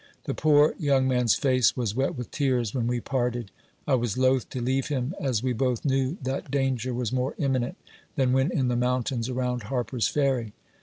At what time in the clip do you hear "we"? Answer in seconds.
2.87-2.99, 5.43-5.53